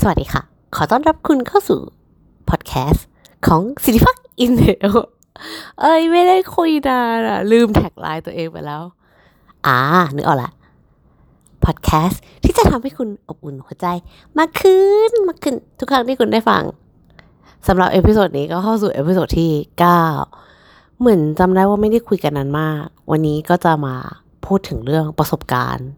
[0.00, 0.42] สวัสดีค่ะ
[0.76, 1.80] ขอต้อนรับคุณเข้าสู่
[2.50, 3.06] พอดแคสต์
[3.46, 4.92] ของสิริพักอินเดล
[5.80, 8.82] เอ้ยไม่ได้คุยนานอะลืม tagline ตัวเองไปแล้ว
[9.66, 9.78] อ่า
[10.14, 10.50] นึกออกละ
[11.64, 13.86] พอดแคสต์ที่จะทำให้คุณอบอุ่นหัวใจ
[14.38, 16.62] มากขึ้นมากขึ้นทุกครั้งที่คุณได้ฟัง
[17.66, 19.50] สำหรับ episode นี้ก็เข้าสู่ episode ที่
[20.24, 23.94] 9 เหมือนจำได้ว่าไม่ได้คุยกันนานมาก วันนี้ก็จะมา
[24.46, 25.88] พูดถึงเรื่องประสบการณ์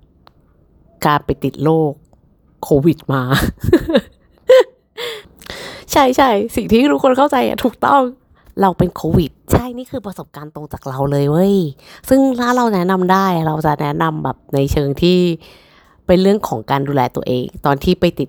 [1.06, 1.92] การไปติดโรค
[2.62, 3.22] โควิดมา
[5.92, 8.02] ใช่ใช่สิ่งที่ทุกคนเข้าใจอะถูกต้อง
[8.60, 11.54] เราเป็นโควิด ใช่นี่คือประสบการณ์ตรงจากเราเลยเว้ย
[12.08, 15.18] ซึ่งถ้าเราแนะนำได้เราจะแนะนำแบบในเชิงที่
[16.06, 18.28] เป็นเรื่องของการดูแลตัวเอง ตอนที่ไปติด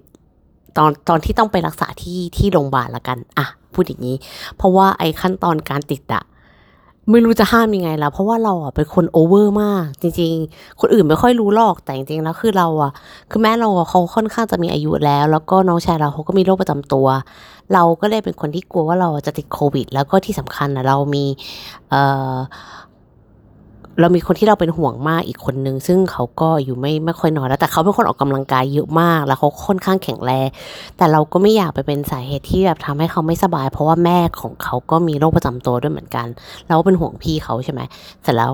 [0.77, 4.15] ตอนตอนที่ต้องไปรักษาที่ที่โรงพยาบาลละกัน อะ พูดอย่างนี้
[4.55, 6.23] เพราะว่าไอ้ขั้นตอนการติดอะ
[7.11, 12.91] ไม่รู้จะห้ามยังไงแล้วเพราะว่าเราอะเป็นคนโอเวอร์มาก จริง ๆ คนอื่นไม่ค่อยรู้หรอกแต่จริงๆแล้วคือเราอะ
[13.29, 17.07] คือแม่เราเขาค่อนข้างจะมีอายุแล้ว แล้วก็น้องชายเราเขาก็มีโรคประจำตัว
[17.73, 21.25] เราก็เลยเป็นคนที่กลัวว่าเราจะติดโควิด แล้วก็ที่สำคัญนะเรามี
[21.89, 22.01] เอ่
[22.33, 22.35] อ
[23.99, 30.47] เรามีคนที่เราเป็นห่วงมากอีกคนนึง ซึ่งเขาก็อยู่ไม่ไม่ค่อยนอยแล้ว แต่เขาเป็นคนออกกำลังกายเยอะมาก แล้วเขาค่อนข้างแข็งแรง
[30.97, 36.27] แต่เราก็ไม่อยากไปเป็นสาเหตุที่แบบทำให้เขาไม่สบาย เพราะว่าแม่ของเขาก็มีโรคประจำตัวด้วยเหมือนกัน
[36.67, 37.81] เราก็เป็นห่วงพี่เขาใช่ไหม
[38.23, 38.51] เสร็จแล้ว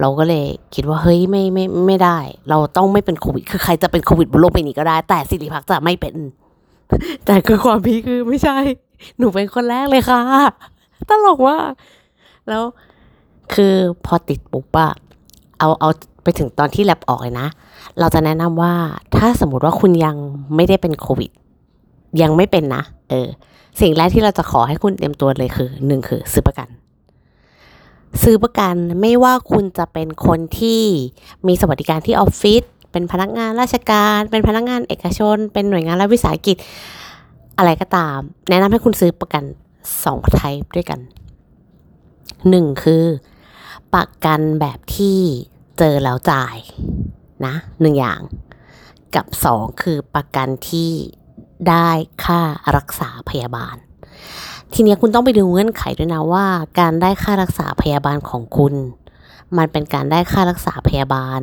[0.00, 2.18] เราก็เลยคิดว่าเฮ้ยไม่ไม่ไม่ได้
[2.50, 6.14] เราต้องไม่เป็นโควิด คือใครจะเป็นโควิดบนโลกใบนี้ก็ได้ แต่สิริพักจะไม่เป็น
[7.26, 8.56] แต่คือความพีคคือไม่ใช่
[9.18, 10.20] หนูเป็นคนแรกเลยค่ะ
[11.08, 11.64] ตลกว่าก
[12.48, 12.64] แล้ว
[13.54, 13.74] คือ
[14.06, 14.90] พอติดปุ๊บอะ
[15.58, 15.88] เอาเอา
[16.22, 17.48] ไปถึงตอนที่แลบออกเลยนะ
[17.98, 18.74] เราจะแนะนำว่า
[19.16, 20.16] ถ้าสมมติว่าคุณยัง
[20.54, 21.30] ไม่ได้เป็นโควิด
[22.22, 23.28] ยังไม่เป็นนะ เออ
[23.80, 26.68] สิ่งแรกที่เราจะขอให้คุณเตรียมตัวเลยคือหนึ่งคือซื้อประกัน
[28.22, 30.82] ซื้อประกันไม่ว่าคุณจะเป็นคนที่
[31.46, 32.62] มีสวัสดิการที่ออฟฟิศ
[32.92, 36.56] เป็นพนักงานราชการ เป็นพนักงานเอกชน เป็นหน่วยงานรัฐวิสาหกิจ
[37.58, 38.18] อะไรก็ตาม
[38.48, 39.44] แนะนำให้คุณซื้อประกัน
[40.04, 41.00] สองไทป์ด้วยกัน
[42.48, 43.04] หนึ่งคือ
[43.94, 45.18] ประกันแบบที่
[45.78, 46.56] เจอแล้วจ่าย
[47.46, 48.20] นะหนึ่งอย่าง
[49.14, 50.92] กับสองคือประกันที่
[51.68, 51.88] ได้
[52.24, 52.40] ค่า
[52.76, 53.76] รักษาพยาบาล
[54.72, 56.46] ทีนี้คุณต้องไปดูเงื่อนไขด้วยนะว่า
[56.78, 58.74] การได้ค่ารักษาพยาบาลของคุณ
[59.56, 61.38] มันเป็นการได้ค่ารักษาพยาบาล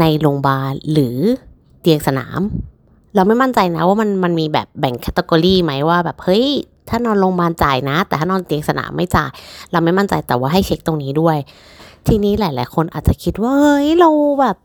[0.00, 1.18] ในโรงพยาบาลหรือ
[1.80, 2.40] เตียงสนาม
[3.14, 6.46] เราไม่มั่นใจนะว่ามันมันมีแบบแบ่งแคตตากรีไหมว่าแบบเฮ้ย
[6.88, 9.30] ถ้านอนโรงพยาบาลจ่ายนะ แต่ถ้านอนเตียงสนามไม่จ่าย
[9.72, 11.36] เราไม่มั่นใจแต่ว่าให้เช็คตรงนี้ด้วย
[12.06, 14.56] ทีนี้หลาย ๆ คนอาจจะคิดว่าเฮ้ยเราแบบ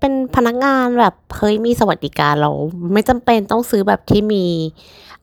[0.00, 2.50] เป็นพนักงานแบบเฮ้ยมีสวัสดิการเรา
[2.92, 4.44] ไม่จำเป็นต้องซื้อแบบที่มี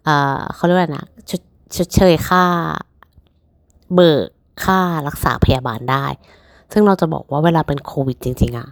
[0.04, 1.42] เอ่อเขาเรียกว่านะชด
[1.76, 2.44] ชดเชยค่า
[3.94, 4.28] เบิก
[4.64, 6.06] ค่ารักษาพยาบาลได้
[6.74, 8.68] ซึ่งเราจะบอกว่าเวลาเป็นโควิดจริง ๆอะ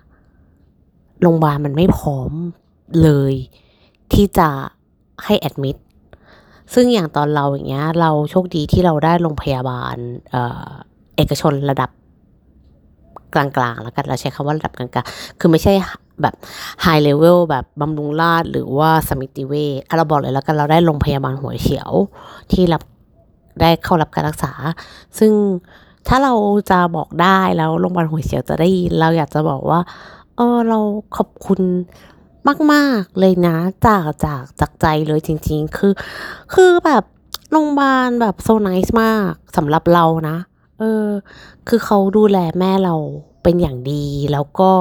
[1.22, 2.32] โรงพยาบาลมันไม่พร้อม
[3.04, 3.34] เลย
[4.14, 4.50] ที่จะ
[5.26, 5.78] ให้แอดมิด
[6.74, 9.96] ซึ่งอย่างตอนเราอย่างเงี้ย เราโชคดีที่เราได้โรงพยาบาล
[10.30, 10.36] เอ
[11.16, 11.90] เอกชนระดับ
[13.36, 15.74] กลางๆ แล้วกันเราใช้คำว่าระดับกลางๆ คือไม่ใช่
[16.22, 16.36] แบบ
[16.82, 21.92] ไฮเลเวลแบบบำรุงราษฎร์หรือว่าสมิติเวชอะเราบอกเลยแล้วกันเราได้โรงพยาบาลหัวเฉียว
[22.52, 22.84] ที่รับ
[23.62, 24.54] ได้เข้ารับการรักษา
[25.20, 25.32] ซึ่ง
[26.08, 26.34] ถ้าเรา
[26.72, 29.80] จะบอกได้แล้วโรงพยาบาลหัวเฉียวจะได้ยินเราอยากจะบอกว่า
[30.36, 30.80] เออเรา
[31.16, 31.62] ขอบคุณ
[32.74, 33.58] มาก ๆ เลยนะ
[33.88, 35.94] จากจากจากใจเลยจริง ๆ คือ
[36.54, 37.04] คือแบบ
[37.52, 40.38] โรงพยาบาลแบบโซนิสมากสำหรับเรานะ
[40.80, 41.08] เออ
[41.68, 42.96] คือเขาดูแลแม่เรา
[43.44, 44.72] เป็นอย่างดี แล้วก็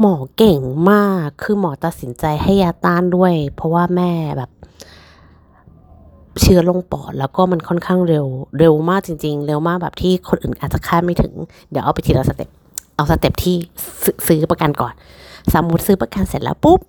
[0.00, 0.60] หมอเก่ง
[0.90, 4.50] มาก คือหมอตัดสินใจให้ยาต้านด้วย เพราะว่าแม่แบบ
[6.40, 8.26] เชื้อลงปอดแล้วก็มันค่อนข้างเร็ว
[8.58, 11.32] เร็วมากจริง ๆ เร็วมากแบบที่คนอื่นอาจจะคาดไม่ถึง
[11.70, 12.48] เดี๋ยวเอาไปทีละสเต็ป
[12.96, 13.56] เอาสเต็ปที่
[14.04, 14.94] ซื้อซื้อประกันก่อน
[15.52, 16.80] สมมติซื้อประกันเสร็จแล้วปุ๊บ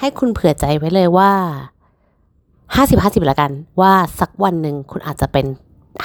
[0.00, 1.32] ให้คุณเผื่อใจไว้เลยว่า
[2.74, 5.46] ห้าสิบห้าสิบละกัน ว่าสักวันหนึ่งคุณอาจจะเป็น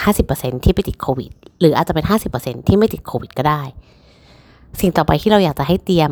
[0.01, 3.61] ห้าสิบเปอร์เซ็นที่ไปติดโควิด หรืออาจจะเป็นห้าสิบเปอร์เซ็นที่ไม่ติดโควิดก็ได้
[4.79, 6.11] สิ่งต่อไปที่เราอยากจะให้เตรียม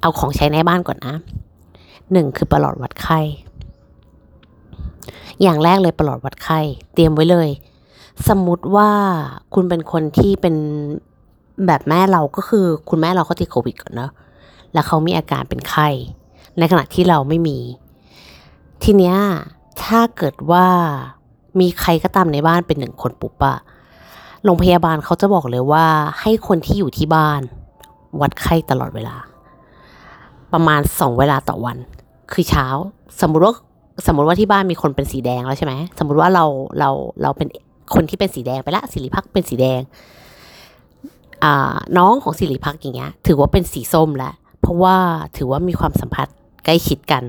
[0.00, 1.14] เอาของใช้ในบ้านก่อนนะ
[2.12, 3.20] หนึ่งคือประหลอดวัดไข้
[5.42, 6.60] อย่างแรกเลยประหลอดวัดไข้
[6.94, 7.48] เตรียมไว้เลย
[8.28, 8.90] สมมุติว่า
[9.54, 10.56] คุณเป็นคนที่เป็น
[11.66, 14.10] แบบแม่เราก็คือ คุณแม่เราเขาติดโควิดก่อนเนาะ
[14.72, 15.88] แล้วเขามีอาการเป็นไข้
[16.58, 17.58] ในขณะที่เราไม่มี
[18.82, 19.16] ทีเนี้ย
[19.84, 20.66] ถ้าเกิดว่า
[21.60, 23.56] มีใครก็ตามในบ้านเป็นหนึ่งคนปุ๊บอะ
[24.44, 25.86] โรงพยาบาลเขาจะบอกเลยว่า
[26.20, 27.40] ให้คนที่อยู่ที่บ้าน
[28.20, 29.16] วัดไข้ตลอดเวลา
[30.52, 31.76] ประมาณสองเวลาต่อวัน
[32.32, 32.66] คือเช้า
[33.20, 33.54] สมมุติว่า
[34.06, 36.44] สมมติว่าที่บ้านมีคนเป็นสีแดงแล้วใช่ไหมสมมุติว่าเรา
[36.78, 36.90] เรา
[37.22, 37.48] เราเป็น
[37.94, 39.80] คนที่เป็นสีแดงไปละสิริพักษ์เป็นสีแดง
[41.44, 44.96] อ่าน้องของสิริพักษ์อย่างเงี้ย ถือว่าเป็นสีส้มแล้วเพราะว่า
[45.36, 47.24] ถือว่ามีความสัมพันธ์ ใกล้ชิดกัน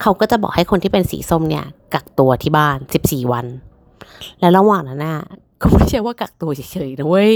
[0.00, 1.64] เขาก็จะบอกให้คนที่เป็นสีส้มเนี่ย
[1.94, 3.46] กักตัวที่บ้านสิบสี่วัน
[4.40, 5.20] และระหว่างนั้นน่ะ
[5.60, 7.32] ก็ไม่ใช่ว่ากักตัวเฉยๆนะเว้ย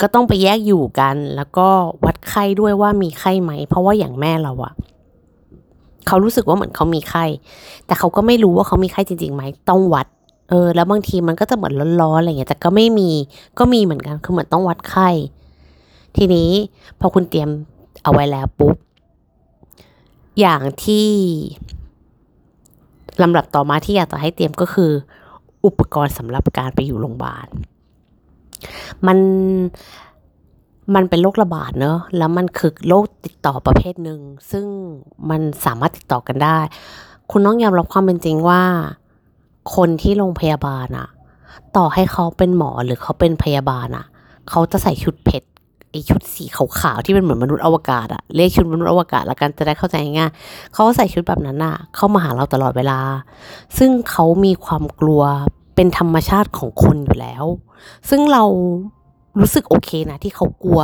[0.00, 1.68] ก็ต้องไปแยกอยู่กัน แล้วก็
[2.04, 4.72] วัดไข้ด้วยว่ามีไข้ไหม เพราะว่าอย่างแม่เราอะ
[6.06, 7.24] เขารู้สึกว่าเหมือนเขามีไข้
[7.86, 10.06] แต่เขาก็ไม่รู้ว่าเขามีไข้จริงๆไหมต้องวัด
[10.50, 13.10] เออ แล้วบางทีมันก็จะเหมือนร้อนๆอะไรเงี้ยแต่ก็ไม่มี
[13.58, 15.08] ก็มีเหมือนกันคือเหมือนต้องวัดไข้
[16.16, 16.50] ทีนี้
[17.00, 17.48] พอคุณเตรียม
[18.02, 18.76] เอาไว้แล้วปุ๊บ
[20.40, 21.08] อย่างที่
[23.22, 24.90] ลำดับต่อมาที่อยากจะให้เตรียมก็คือ
[25.64, 27.46] อุปกรณ์สำหรับการไปอยู่โรงพยาบาล
[29.06, 29.18] มัน
[30.94, 34.66] มันเป็นโรคระบาดเนอะแล้วมันคือโรคติดต่อประเภทหนึ่ง ซึ่ง
[35.30, 36.58] มันสามารถติดต่อกันได้
[37.30, 38.62] คุณต้องยอมรับความเป็นจริงว่า
[39.74, 41.08] คนที่โรงพยาบาลอะ
[41.76, 44.06] ต่อให้เขาเป็นหมอหรือเขาเป็นพยาบาลอะ
[44.48, 45.48] เขาจะใส่ชุดเพชร
[45.90, 50.30] ไอชุดสีขาวๆที่เป็นเหมือนมนุษย์อวกาศอะเรียกชุดมนุษย์อวกาศละกันจะได้เข้าใจง่าย
[50.72, 52.98] เขาใส่ชุดแบบนั้นอะเข้ามาหาเราตลอดเวลา
[53.78, 55.22] ซึ่งเขามีความกลัว
[55.74, 57.44] เป็นธรรมชาติของคนอยู่แล้ว
[58.08, 58.44] ซึ่งเรา
[59.40, 60.82] รู้สึกโอเคนะที่เขากลัว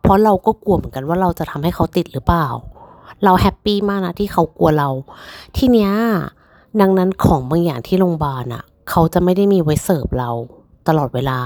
[0.00, 2.46] เพราะเราก็กลัวเหมือนกันว่าเราจะทำให้เขาติดหรือเปล่า
[3.24, 4.88] เราแฮปปี้มากนะที่เขากลัวเรา
[5.56, 5.92] ทีเนี้ย
[6.80, 10.30] ดังนั้นของบางอย่างที่โรงพยาบาลอะเขาจะไม่ได้มีไว้เสิร์ฟเรา
[10.88, 11.38] ตลอดเวลา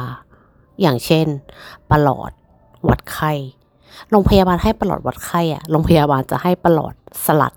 [0.81, 1.27] อย่างเช่น
[1.91, 2.31] ประหลอด
[2.89, 3.33] วัดไข้
[4.11, 6.95] โรงพยาบาลให้ประหลอดวัดไข้อะโรงพยาบาลจะให้ประหลอด
[7.27, 7.55] สลัด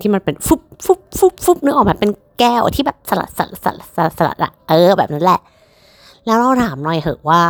[0.00, 2.10] ที่มันเป็นฟุบฟุบฟุบฟุบนึกออกไหมเป็น
[2.40, 5.40] แก้วที่แบบสลัดสลัดสลัดสลัดสลัดอะเออแบบนั้นแหละ
[6.26, 7.42] แล้วเราถามหน่อยเหอะว่า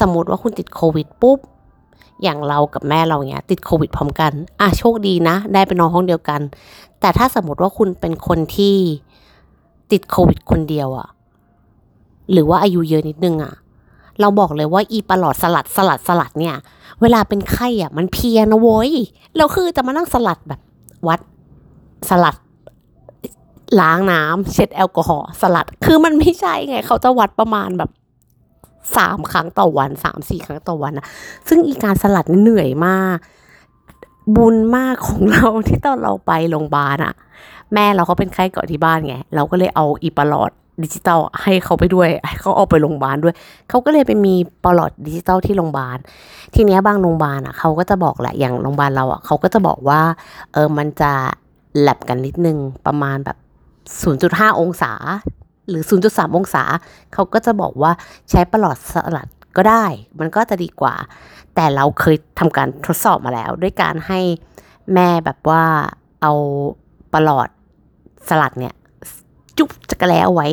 [0.00, 1.38] สมมติว่าคุณติดโควิดปุ๊บ
[2.22, 6.40] อย่างเรากับแม่เราเนี้ย ติดโควิดพร้อมกัน อะโชคดีนะ ได้ไปนอนห้องเดียวกัน
[7.00, 8.76] แต่ถ้าสมมติว่าคุณเป็นคนที่
[9.92, 11.08] ติดโควิดคนเดียวอะ
[12.32, 13.54] หรือว่าอายุเยอะนิดนึงอะ
[14.20, 16.56] เราบอกเลยว่าอีปลอดสลัดสลัดสลัดเนี่ย
[17.00, 18.90] เวลาเป็นไข้อะมันเพียนะโว้ย
[19.36, 20.60] แล้วคือจะมานั่งสลัดแบบ
[21.08, 21.20] วัด
[22.10, 22.36] สลัด
[23.80, 27.90] ล้างน้ำเช็ดแอลกอฮอล์สลัด คือมันไม่ใช่ไง เขาจะวัดประมาณแบบ
[28.96, 31.06] สามครั้งต่อวันสามสี่ครั้งต่อวันนะ
[31.48, 33.18] ซึ่งอีการสลัดนี่เหนื่อยมาก
[34.36, 37.14] บุญมากของเราที่ตอนเราไปโรงพยาบาลอะ
[37.74, 40.50] แม่เราเขาเป็นไข้เกาะที่บ้านไง เราก็เลยเอาอีปลอด
[40.82, 43.34] ดิจิตอลให้เขาไปด้วยให้เขาเอาไปโรงพยาบาลด้วย
[43.68, 44.34] เขาก็เลยไปมี
[44.64, 45.98] ปลอดดิจิตอลที่โรงพยาบาล
[46.54, 50.00] ทีเนี้ยบางโรงพยาบาลอะเขาก็จะบอกแหละอย่างโรงพยาบาลเราอะเขาก็จะบอกว่า
[50.52, 51.12] เออมันจะ
[51.80, 53.38] แลบกันนิดนึงประมาณแบบ
[54.18, 54.92] 0.5 องศา
[55.68, 56.62] หรือ 0.3 องศา
[57.12, 57.92] เขาก็จะบอกว่า
[58.30, 59.84] ใช้ปรอทสลัดก็ได้
[60.18, 60.94] มันก็จะดีกว่า
[61.54, 64.20] แต่เราเคยทำการทดสอบมาแล้ว ด้วยการให้
[64.94, 65.64] แม่แบบว่า
[66.22, 66.32] เอา
[67.14, 67.48] ปรอท
[68.28, 68.74] สลัดเนี่ย
[69.58, 70.48] จุ๊บจั๊กกะแร้เอาไว้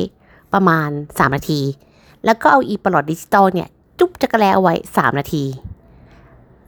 [0.53, 1.59] ประมาณ 3 นาที
[2.25, 3.69] แล้วก็เอาอีปรอทดิจิตอลเนี่ย
[3.99, 5.43] จุ๊บจั๊กกะแร้เอาไว้ 3 นาที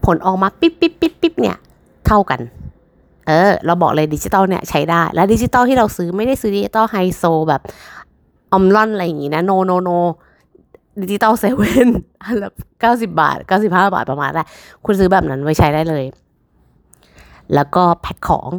[0.06, 1.58] ผลออกมาปิ๊บปิ๊บปิ๊บปิ๊บเนี่ย
[2.08, 2.40] เท่ากัน
[3.28, 7.62] เออ เราบอกเลยดิจิตอลเนี่ยใช้ได้ และดิจิตอลที่เราซื้อไม่ได้ซื้อดิจิตอลไฮโซแบบ
[8.52, 9.90] Omron อะไรอย่างงี้นะ no no no
[11.02, 11.90] ดิจิตอลเซเว่น
[12.24, 12.50] อันละ
[12.82, 14.48] เก้าสิบบาทเก้าสิบห้าบาทประมาณนั้น
[14.86, 16.06] คุณซื้อแบบนั้นไว้ใช้ได้เลย
[17.54, 18.50] แล้วก็แพ็คของ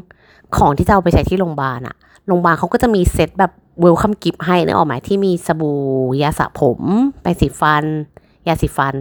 [0.56, 1.96] ของที่จะเอาไปใช้ที่โรงพยาบาลอะ
[2.26, 5.78] โรงพยาบาลเขาก็จะมีเซตแบบ welcome gift ให้นะออกหมายที่มีสบู่
[6.22, 6.80] ยาสระผม
[7.22, 7.84] แปรงสีฟัน
[8.48, 8.94] ยาสีฟัน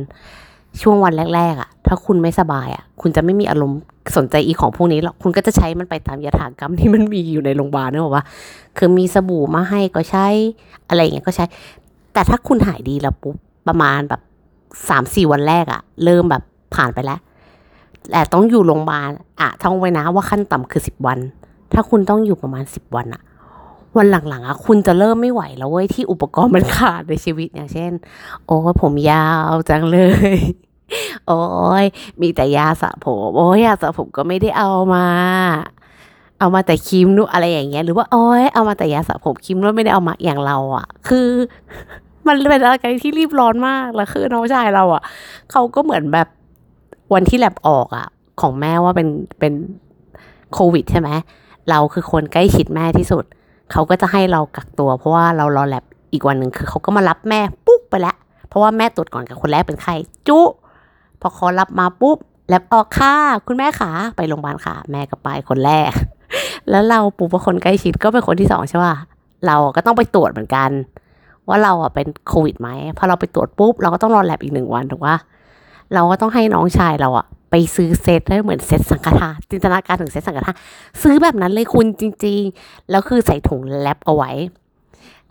[0.81, 3.79] ช่วงวันแรกๆอะ่ะ ถ้าคุณไม่สบายอะ่ะ คุณจะไม่มีอารมณ์
[4.17, 8.25] สนใจอีของพวกนี้หรอกคุณก็จะใช้มันไปตามยถากรรมที่มันมีอยู่ในโรงพยาบาลนะบอกว่า
[8.77, 10.27] คือมีสบู่มาให้ก็ใช้
[10.89, 11.45] อะไรอย่างเงี้ยก็ใช้
[12.13, 13.35] แต่ถ้าคุณหายดีแล้วปุ๊บ
[13.67, 14.21] ประมาณแบบ
[14.89, 16.43] สามสี่วันแรกอะ่ะ เริ่มแบบ
[16.75, 17.19] ผ่านไปแล้ว
[18.11, 21.19] แต่ต้องอยู่โรงพยาบาลอะท่องไว้นะว่าขั้นต่ำคือสิบวัน
[21.73, 23.21] ถ้าคุณต้องอยู่ประมาณสิบวันอะ
[23.97, 27.91] วันหลังๆอะคุณจะเริ่มไม่ไหวแล้วเว้ยที่อุปกรณ์มันขาดในชีวิตอย่างเช่น
[28.45, 29.99] โอ้ผมยาวจังเล
[30.35, 30.37] ย
[31.27, 31.41] โอ้
[31.83, 31.85] ย
[32.21, 35.05] มีแต่ยาสระผมโอ้ยยาสระผมก็ไม่ได้เอามา
[36.39, 41.27] เอามาแต่ครีมนุ่อะไรอย่างเงี้ย หรือว่าโอ้ยเอามาแต่ยาสระผมครีมนุ่ไม่ได้เอามาอย่างเราอะคือ
[42.27, 45.01] มันเป็นอะไรที่รีบร้อนมาก แล้วคือน้องชายเราอะ
[45.51, 46.27] เขาก็เหมือนแบบ
[47.13, 48.07] วันที่แลบออกอะ
[48.41, 49.07] ของแม่ว่าเป็น
[49.39, 49.53] เป็น
[50.53, 51.09] โควิดใช่ไหม
[51.69, 53.25] เราคือคนใกล้ชิดแม่ที่สุด
[53.71, 58.15] เขาก็จะให้เรากักตัว เพราะว่าเรารอแลบอีกวันหนึ่งคือเขาก็มารับแม่ปุ๊บไปแล้ว
[58.47, 59.95] เพราะว่าแม่ตรวจก่อนกับคนแรกเป็นไข้
[60.27, 60.39] จุ
[61.21, 62.17] พอเขารับมาปุ๊บ
[62.49, 63.13] แลบออกค่ะ
[63.47, 65.91] คุณแม่ขาไปโรงพยาบาลค่ะ แม่ก็ไปคนแรก
[66.69, 68.95] แล้วเราปุ๊บว่าคนใกล้ชิดก็เป็นคนที่สองใช่ป่ะ
[69.47, 70.69] เราก็ต้องไปตรวจเหมือนกัน
[71.47, 75.15] ว่าเราอะเป็นโควิดไหมพอเราไปตรวจปุ๊บเราก็ต้องรอแลบอีกหนึ่งวันถูกป่ะ
[75.93, 80.55] เราก็ต้องให้น้องชายเราอะ ไปซื้อเซตได้เหมือนเซตสังฆทานจินตนาการถึงเซตสังฆทาน
[81.01, 84.31] ซื้อแบบนั้นเลยคุณจริง ๆ แล้วคือใส่ถุงแลบเอาไว้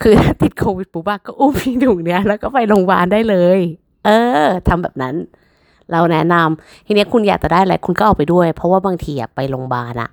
[0.03, 1.55] คือถ้าติดโควิดปุ๊บก็อุ้ม
[1.87, 3.61] ถุงเนี้ยแล้วก็ไปโรงพยาบาลได้เลย
[4.07, 4.11] เอ
[4.47, 5.15] อทำแบบนั้น
[5.93, 10.11] เราแนะนำทีนี้คุณอยากจะได้อะไรคุณก็เอาไปด้วย เพราะว่าบางทีอะไปโรงพยาบาลอะ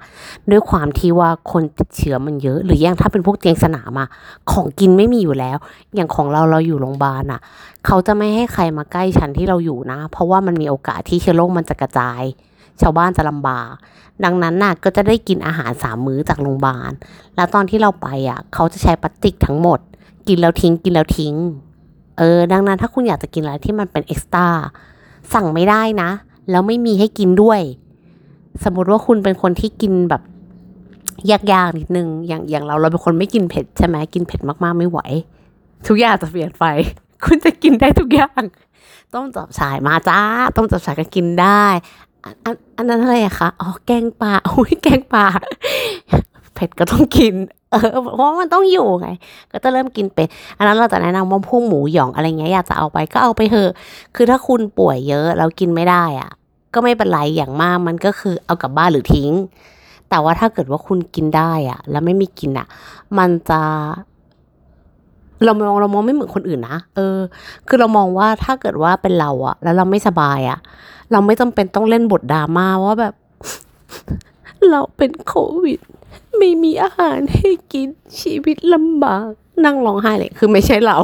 [0.51, 4.07] ด้วยความที่ว่าคนติดเชื้อมันเยอะ หรืออย่างถ้าเป็นพวกเตียงสนามอะ
[4.51, 5.57] ของกินไม่มีอยู่แล้ว
[5.95, 7.39] อย่างของเราเราอยู่โรงพยาบาลอะ
[7.85, 12.21] เขาจะไม่ให้ใครมาใกล้ชั้นที่เราอยู่นะ เพราะว่ามันมีโอกาสที่เชื้อโรคมันจะกระจาย
[12.81, 13.71] ชาวบ้านจะลำบาก
[14.23, 16.91] ดังนั้นน่ะก็จะได้กินอาหารสามมื้อจากโรงพยาบาล
[17.35, 19.79] แล้วตอนที่เราไปอะเขาจะใช้พลาสติกทั้งหมด
[20.27, 21.35] กินแล้วทิ้งกินแล้วทิ้ง
[22.17, 24.47] เออดังนั้นถ้าคุณอยากจะกินอะไรที่มันเป็นเอ็กซ์ตร้า
[25.33, 26.09] สั่งไม่ได้นะ
[26.49, 27.61] แล้วไม่มีให้กินด้วย
[28.63, 30.21] สมมติว่าคุณเป็นคนที่กินแบบ
[31.31, 34.99] ยากๆนิดนึง อย่างอย่างเราเราเป็นคนไม่กินเผ็ดใช่ไหมกินเผ็ดมากๆไม่ไหว
[35.87, 36.65] ทุกอย่างจะเปลี่ยนไป
[37.25, 38.41] คุณจะกินได้ทุกอย่าง
[39.13, 40.19] ต้มจับฉายมาจ้า
[40.55, 41.63] ต้มจับฉายก็กินได้
[42.23, 45.25] อันอันอันนั้นอะไรอะคะ อ๋อ แกงปลาโอ้ยแกงปลา
[46.61, 47.33] ผ็ดก็ต้องกิน
[47.71, 49.07] เออ เพราะมันต้องอยู่ไง
[49.51, 50.27] ก็จะเริ่มกินเป็น
[50.57, 53.71] อันนั้นเราจะแนะนำว่าพวกหมูหยองอะไรเงี้ยอยากจะเอาไปก็เอาไปเถอะ
[54.15, 56.31] คือถ้าคุณป่วยเยอะแล้วกินไม่ได้อะ
[56.73, 59.31] ก็ไม่เป็นไรอย่างมากมันก็คือเอากลับบ้านหรือทิ้ง
[60.09, 62.67] แต่ว่าถ้าเกิดว่าคุณกินได้อะ แล้วไม่มีกินอะ
[63.17, 63.61] มันจะ
[65.43, 67.17] เรามองเรามองไม่เหมือนคนอื่นนะ เออ
[67.67, 70.59] คือเรามองว่าถ้าเกิดว่าเป็นเราอะแล้วเราไม่สบายอะ
[71.11, 73.13] เราไม่จำเป็นต้องเล่นบทดราม่าว่าแบบ
[74.69, 75.79] เราเป็นโควิด
[76.41, 77.87] ไม่มีอาหารให้กิน
[78.19, 79.29] ชีวิตลำบาก
[79.65, 80.97] นั่งร้องไห้เลยคือไม่ใช่เรา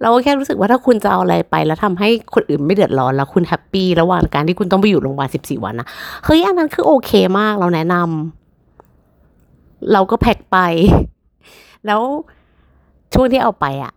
[0.00, 5.86] เราก็แค่รู้สึกว่าถ้าคุณจะเอาอะไรไป แล้วทำให้คนอื่นไม่เดือดร้อนแล้วคุณแฮปปี้ระหว่างการที่คุณต้องไปอยู่โรงพยาบาลสิบสี่วันนะ
[6.24, 10.58] เฮ้ยอันนั้นคือโอเคมากเราแนะนำเราก็แพ็คไป
[11.86, 12.00] แล้ว
[13.14, 13.92] ช่วงที่เอาไปอะ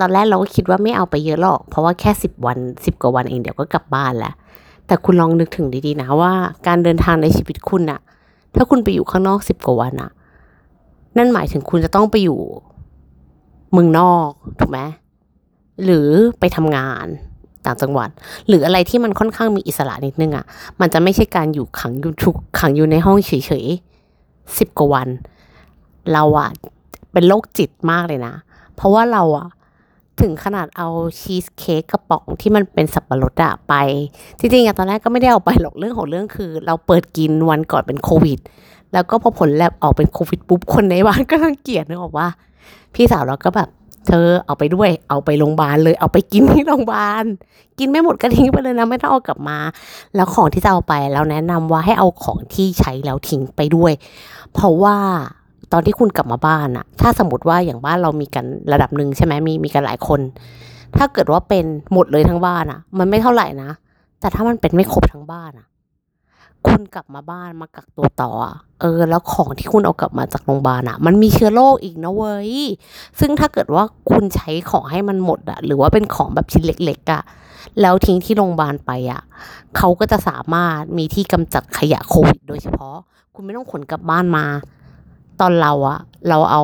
[0.00, 4.34] ตอนแรกเราก็คิดว่าไม่เอาไปเยอะหรอก เพราะว่าแค่สิบวันสิบกว่าวันเองเดี๋ยวก็กลับบ้านแล้ว
[4.86, 6.32] แต่คุณลองนึกถึงดีๆนะว่า
[6.66, 8.00] การเดินทางในชีวิตคุณอะ
[8.56, 10.10] ถ้าคุณไปอยู่ข้างนอกสิบกว่าวันอะ
[11.16, 12.40] นั่นหมายถึงคุณจะต้องไปอยู่
[13.72, 14.80] เมืองนอกถูกไหม
[15.84, 16.08] หรือ
[16.40, 17.06] ไปทำงาน
[17.64, 18.10] ต่างจังหวัด
[18.48, 20.44] หรืออะไรที่มันค่อนข้างมีอิสระนิดนึงอะ
[20.80, 23.32] มันจะไม่ใช่การอยู่ขังอยู่ทุกขังอยู่ในห้องเฉ
[23.64, 25.08] ยๆสิบกว่าวัน
[26.12, 26.50] เราอะ
[27.12, 28.34] เป็นโรคจิตมากเลยนะ
[28.74, 29.48] เพราะว่าเราอะ
[30.20, 30.88] ถึงขนาดเอา
[31.20, 33.74] ชีสเค้กกระป๋องที่มันเป็นสับปะรดอะไป
[34.38, 38.38] จริงๆอะตอนแรกก็ไม่ได้เอาไปหรอกเรื่องของเรื่องคือ เราเปิดกินวันก่อนเป็นโควิด
[38.92, 42.28] แล้วก็พอผลแลบออกเป็นโควิดปุ๊บคนในบ้านก็รังเกียจนึกออกว่า
[42.94, 43.68] พี่สาวเราก็แบบ
[44.06, 47.24] เธอเอาไปด้วย เอาไปโรงพยาบาลเลย เอาไปกินที่โรงพยาบาล
[47.78, 49.58] กินไม่หมดก็ทิ้งไปเลยนะ ไม่ต้องเอากลับมา
[50.14, 53.92] แล้วของที่จะเอาไปเราแนะนำว่าให้เอาของที่ใช้แล้วทิ้งไปด้วย
[54.52, 54.96] เพราะว่า
[55.76, 60.20] ตอนที่คุณกลับมาบ้านอะถ้าสมมติว่าอย่างบ้านเรามีกันระดับหนึ่งใช่ไหมมีมีกันหลายคน
[60.96, 63.70] ถ้าเกิดว่าเป็นหมดเลยทั้งบ้านอะมันไม่เท่าไหร่นะ
[64.20, 65.66] แต่ถ้ามันเป็นไม่ครบทั้งบ้านอะ
[66.66, 72.52] คุณกลับมาบ้านมากักตัวต่ออะเออ แล้วของที่คุณเอากลับมาจากโรงพยาบาลอะมันมีเชื้อโรคอีกนะเว้ย
[73.20, 77.22] ซึ่งถ้าเกิดว่าคุณใช้ของให้มันหมดอะหรือว่าเป็นของแบบชิ้นเล็กๆอะ
[77.80, 79.22] แล้วทิ้งที่โรงพยาบาลไปอะ
[79.76, 82.96] เขาก็จะสามารถมีที่กำจัดขยะโควิดโดยเฉพาะ
[83.34, 84.46] คุณไม่ต้องขนกลับบ้านมา
[85.40, 85.98] ตอนเราอะ
[86.28, 86.62] เราเอา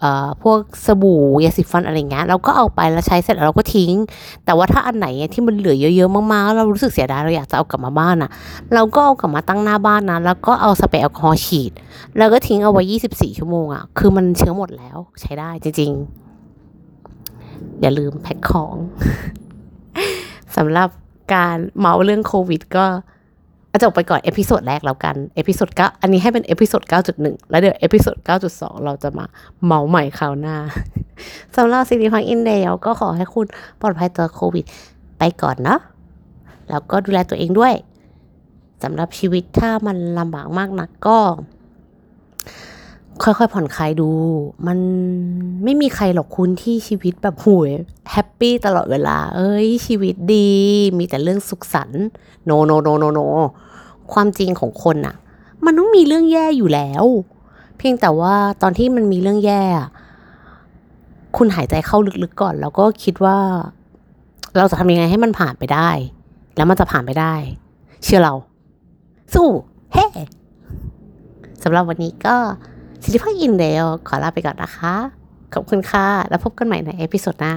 [0.00, 3.92] เอ่อพวกสบู่ยาสีฟันอะไรเงี้ยเราก็เอาไปแล้วใช้เสร็จแล้วเราก็ทิ้ง
[4.44, 8.30] แต่ว่าถ้าอันไหนที่มันเหลือเยอะๆมากๆเรารู้สึกเสียดายเราอยากจะเอากลับมาบ้านอะ
[8.74, 11.72] เราก็เอากลับมาตั้งหน้าบ้านนะแล้วก็เอาสเปรย์แอลกอฮอล์ฉีด
[12.18, 12.82] แล้วก็ทิ้งเอาไว้
[13.12, 18.74] 24 ชั่วโมงอะคือมันเชื้อหมดแล้วใช้ได้จริงๆ อย่าลืมแพ็คของ
[20.56, 20.88] สำหรับ
[21.34, 22.86] การเมาท์เรื่องโควิดก็
[23.82, 29.24] จบไปก่อน episode แรกแล้วกัน episode เก้าอันนี้ให้เป็น episode เก้าจุดหนึ่งแล้วเดี๋ยว episode เก้าจุดสองเราจะมา
[29.66, 30.56] เมาท์ใหม่คราวหน้า
[31.56, 33.46] สำหรับสิริพังอินเดียก็ขอให้คุณ
[33.80, 34.64] ปลอดภัยจากโควิด
[35.18, 35.80] ไปก่อนเนาะ
[36.68, 37.74] แล้วก็ดูแลตัวเองด้วย
[38.82, 41.18] สำหรับชีวิตถ้ามันลำบากมากนักก็
[43.22, 44.10] ค่อยๆผ่อนคลายดู
[44.66, 44.78] มัน
[45.64, 47.70] ไม่มีใครหรอกคุณที่ชีวิตแบบห่วย
[48.12, 50.50] happy ตลอดเวลา เอ้ย ชีวิตดี
[50.98, 52.04] มีแต่เรื่องสุขสันต์
[52.44, 53.20] no no no no no
[54.12, 55.16] ความจริงของคนอะ
[55.64, 57.04] มันต้องมีเรื่องแย่อยู่แล้ว
[57.78, 59.62] เพียงแต่ว่าตอนที่มันมีเรื่องแย่
[61.36, 63.38] คุณหายใจเข้าลึกๆก่อน แล้วก็คิดว่า
[64.56, 65.90] เราจะทำยังไงให้มันผ่านไปได้
[66.56, 67.34] แล้วมันจะผ่านไปได้
[68.04, 68.34] เชื่อเรา
[69.34, 69.48] สู้
[69.92, 70.06] เฮ้
[71.62, 72.36] สำหรับวันนี้ก็
[73.02, 74.94] สิริพักอินเดลขอลาไปก่อนนะคะ
[75.52, 77.54] ขอบคุณค่ะ แล้วพบกันใหม่ในเอพิโซดหน้า